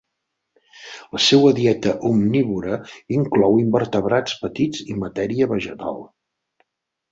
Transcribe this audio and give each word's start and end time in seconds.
La 1.15 1.19
seua 1.25 1.51
dieta 1.59 1.93
omnívora 2.09 2.79
inclou 3.19 3.61
invertebrats 3.67 4.41
petits 4.47 4.83
i 4.95 4.99
matèria 5.05 5.53
vegetal. 5.55 6.05